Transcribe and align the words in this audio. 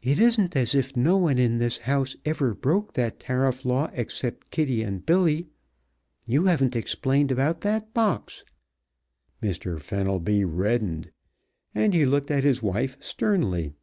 It 0.00 0.18
isn't 0.18 0.56
as 0.56 0.74
if 0.74 0.96
no 0.96 1.18
one 1.18 1.36
in 1.38 1.58
this 1.58 1.76
house 1.84 2.16
ever 2.24 2.54
broke 2.54 2.94
that 2.94 3.20
tariff 3.20 3.66
law 3.66 3.90
except 3.92 4.50
Kitty 4.50 4.80
and 4.82 5.04
Billy; 5.04 5.48
you 6.24 6.44
haven't 6.46 6.74
explained 6.74 7.30
about 7.30 7.60
that 7.60 7.92
box" 7.92 8.44
Mr. 9.42 9.78
Fenelby 9.78 10.42
reddened 10.42 11.10
and 11.74 11.92
he 11.92 12.06
looked 12.06 12.30
at 12.30 12.44
his 12.44 12.62
wife 12.62 12.96
sternly. 13.04 13.74